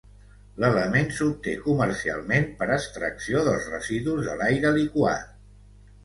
L'element 0.61 1.11
s'obté 1.17 1.51
comercialment 1.65 2.47
per 2.61 2.67
extracció 2.75 3.43
dels 3.49 3.67
residus 3.73 4.23
de 4.31 4.39
l'aire 4.41 4.73
liquat. 4.79 5.29